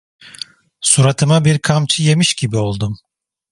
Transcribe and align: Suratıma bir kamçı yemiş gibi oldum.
Suratıma 0.81 1.45
bir 1.45 1.59
kamçı 1.59 2.03
yemiş 2.03 2.33
gibi 2.33 2.57
oldum. 2.57 2.99